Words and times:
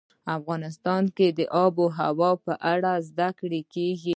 افغانستان 0.37 1.03
کې 1.17 1.27
د 1.37 1.39
آب 1.63 1.73
وهوا 1.83 2.31
په 2.45 2.53
اړه 2.73 2.93
زده 3.09 3.29
کړه 3.39 3.61
کېږي. 3.73 4.09